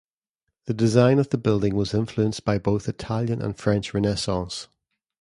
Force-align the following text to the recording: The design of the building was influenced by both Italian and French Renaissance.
The 0.65 0.73
design 0.73 1.19
of 1.19 1.29
the 1.29 1.37
building 1.37 1.75
was 1.75 1.93
influenced 1.93 2.43
by 2.43 2.57
both 2.57 2.89
Italian 2.89 3.39
and 3.39 3.55
French 3.55 3.93
Renaissance. 3.93 4.67